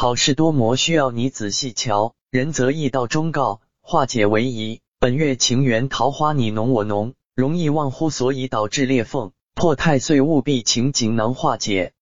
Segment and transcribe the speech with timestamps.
[0.00, 2.14] 好事多磨，需要你仔细瞧。
[2.30, 4.80] 人则易道忠告，化解为宜。
[4.98, 11.92] 本月情缘桃花你浓我浓，容易忘乎所以导致裂缝破太岁，务必请锦囊化解。